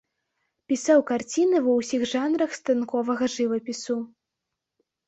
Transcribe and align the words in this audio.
Пісаў 0.71 1.03
карціны 1.11 1.61
ва 1.67 1.77
ўсіх 1.81 2.01
жанрах 2.15 2.51
станковага 2.61 3.31
жывапісу. 3.39 3.97